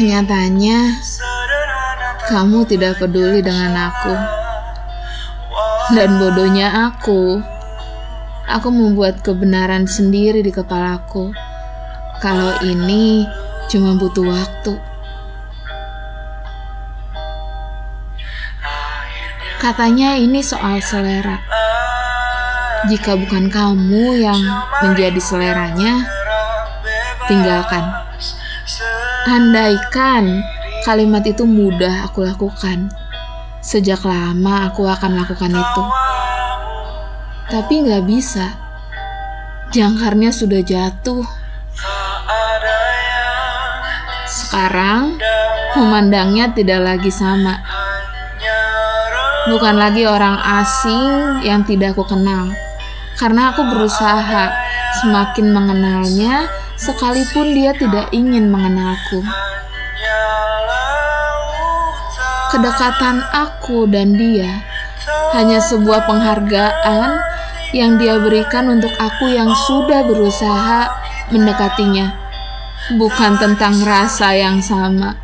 Kenyataannya, 0.00 0.96
kamu 2.24 2.64
tidak 2.64 2.96
peduli 3.04 3.44
dengan 3.44 3.92
aku. 3.92 4.16
Dan 5.92 6.16
bodohnya 6.16 6.88
aku, 6.88 7.36
aku 8.48 8.68
membuat 8.72 9.20
kebenaran 9.20 9.84
sendiri 9.84 10.40
di 10.40 10.48
kepalaku. 10.48 11.36
Kalau 12.16 12.48
ini 12.64 13.28
cuma 13.68 13.92
butuh 13.92 14.24
waktu. 14.24 14.80
Katanya 19.60 20.16
ini 20.16 20.40
soal 20.40 20.80
selera. 20.80 21.44
Jika 22.88 23.20
bukan 23.20 23.52
kamu 23.52 24.16
yang 24.16 24.40
menjadi 24.80 25.20
seleranya, 25.20 26.08
tinggalkan. 27.28 28.08
Andaikan 29.28 30.40
kalimat 30.80 31.20
itu 31.28 31.44
mudah 31.44 32.08
aku 32.08 32.24
lakukan, 32.24 32.88
sejak 33.60 34.00
lama 34.08 34.72
aku 34.72 34.88
akan 34.88 35.20
lakukan 35.20 35.52
itu. 35.52 35.82
Tapi 37.52 37.84
nggak 37.84 38.04
bisa, 38.08 38.56
jangkarnya 39.76 40.32
sudah 40.32 40.64
jatuh. 40.64 41.26
Sekarang, 44.24 45.20
memandangnya 45.76 46.56
tidak 46.56 46.80
lagi 46.80 47.12
sama. 47.12 47.60
Bukan 49.52 49.76
lagi 49.76 50.08
orang 50.08 50.40
asing 50.64 51.44
yang 51.44 51.60
tidak 51.68 51.92
aku 51.92 52.08
kenal. 52.08 52.48
Karena 53.20 53.52
aku 53.52 53.68
berusaha 53.68 54.48
semakin 55.04 55.52
mengenalnya, 55.52 56.48
sekalipun 56.80 57.52
dia 57.52 57.76
tidak 57.76 58.08
ingin 58.08 58.48
mengenalku. 58.48 59.20
Kedekatan 62.50 63.20
aku 63.30 63.84
dan 63.86 64.16
dia 64.16 64.64
hanya 65.36 65.60
sebuah 65.60 66.08
penghargaan 66.08 67.20
yang 67.76 68.00
dia 68.00 68.18
berikan 68.18 68.66
untuk 68.66 68.90
aku 68.98 69.30
yang 69.30 69.52
sudah 69.68 70.02
berusaha 70.02 70.90
mendekatinya, 71.30 72.16
bukan 72.98 73.38
tentang 73.38 73.78
rasa 73.86 74.34
yang 74.34 74.58
sama. 74.58 75.14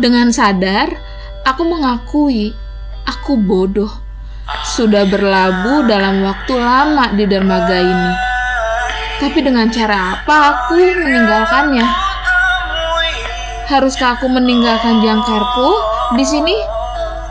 Dengan 0.00 0.32
sadar, 0.32 0.96
aku 1.44 1.68
mengakui 1.68 2.56
aku 3.04 3.36
bodoh 3.36 3.92
sudah 4.64 5.04
berlabuh 5.04 5.84
dalam 5.84 6.22
waktu 6.22 6.54
lama 6.56 7.12
di 7.12 7.24
dermaga 7.28 7.76
ini. 7.82 8.35
Tapi 9.16 9.38
dengan 9.40 9.72
cara 9.72 10.12
apa 10.12 10.36
aku 10.52 10.76
meninggalkannya? 10.76 11.86
Haruskah 13.66 14.20
aku 14.20 14.28
meninggalkan 14.28 15.00
jangkarku 15.02 15.70
di 16.14 16.22
sini, 16.22 16.54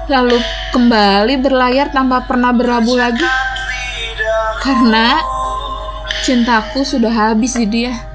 lalu 0.09 0.35
kembali 0.73 1.39
berlayar 1.39 1.93
tanpa 1.93 2.25
pernah 2.25 2.51
berlabuh 2.51 2.97
lagi? 2.97 3.23
Karena 4.59 5.21
cintaku 6.25 6.81
sudah 6.81 7.13
habis 7.13 7.53
di 7.55 7.69
dia. 7.69 8.14